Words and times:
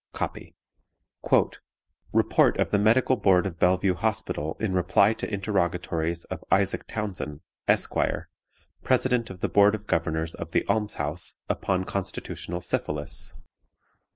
(Copy.) 0.13 0.55
"Report 2.11 2.57
of 2.57 2.71
the 2.71 2.79
Medical 2.79 3.15
Board 3.17 3.45
of 3.45 3.59
Bellevue 3.59 3.93
Hospital 3.93 4.57
in 4.59 4.73
reply 4.73 5.13
to 5.13 5.31
Interrogatories 5.31 6.23
of 6.31 6.43
ISAAC 6.51 6.87
TOWNSEND, 6.87 7.41
_Esq., 7.67 8.25
President 8.81 9.29
of 9.29 9.41
the 9.41 9.47
Board 9.49 9.75
of 9.75 9.85
Governors 9.85 10.33
of 10.33 10.53
the 10.53 10.65
Alms 10.67 10.95
house, 10.95 11.35
upon 11.47 11.83
Constitutional 11.85 12.61
Syphilis. 12.61 13.35